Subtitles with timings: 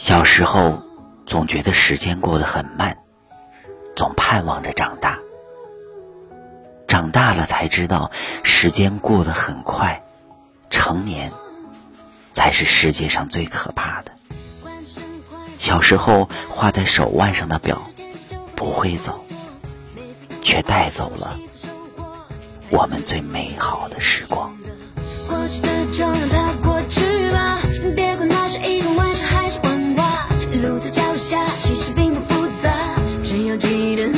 [0.00, 0.82] 小时候，
[1.26, 2.96] 总觉得时间过得很慢，
[3.94, 5.18] 总盼望着长大。
[6.88, 8.10] 长大了才知道，
[8.42, 10.02] 时间过得很快，
[10.70, 11.30] 成年
[12.32, 14.12] 才是世界上最可怕的。
[15.58, 17.82] 小时候画在手腕上的表
[18.56, 19.22] 不会走，
[20.40, 21.38] 却带走了
[22.70, 24.56] 我们最美好的时光。
[25.28, 26.69] 过去的就让它过
[33.30, 34.09] dia eu direi